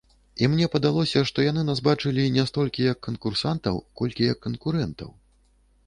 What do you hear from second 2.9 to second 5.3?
як канкурсантаў, колькі як канкурэнтаў.